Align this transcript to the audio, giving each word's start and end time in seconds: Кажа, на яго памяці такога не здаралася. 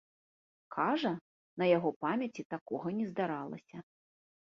Кажа, 0.75 1.11
на 1.63 1.69
яго 1.77 1.89
памяці 2.07 2.49
такога 2.57 2.87
не 2.99 3.05
здаралася. 3.15 3.77